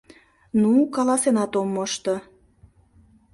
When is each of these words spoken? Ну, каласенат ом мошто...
Ну, 0.61 0.71
каласенат 0.95 1.53
ом 1.59 1.67
мошто... 1.75 2.15